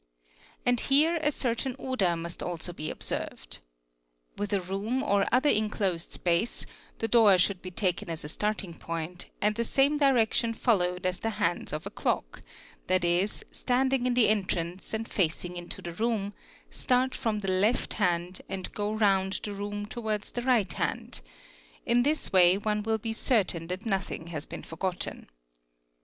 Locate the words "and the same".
9.43-9.99